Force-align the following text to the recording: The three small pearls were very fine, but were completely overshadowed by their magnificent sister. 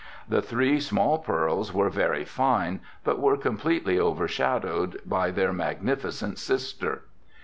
The 0.27 0.41
three 0.41 0.79
small 0.79 1.19
pearls 1.19 1.75
were 1.75 1.91
very 1.91 2.25
fine, 2.25 2.79
but 3.03 3.19
were 3.19 3.37
completely 3.37 3.99
overshadowed 3.99 4.99
by 5.05 5.29
their 5.29 5.53
magnificent 5.53 6.39
sister. 6.39 7.03